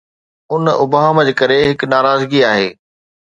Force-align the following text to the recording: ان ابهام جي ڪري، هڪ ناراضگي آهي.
ان 0.53 0.63
ابهام 0.83 1.17
جي 1.27 1.33
ڪري، 1.41 1.59
هڪ 1.67 1.79
ناراضگي 1.93 2.43
آهي. 2.55 2.67